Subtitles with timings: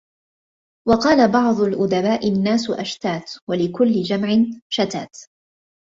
[0.87, 4.29] وَقَالَ بَعْضُ الْأُدَبَاءِ النَّاسُ أَشْتَاتٌ وَلِكُلِّ جَمْعٍ
[4.69, 5.17] شَتَاتٌ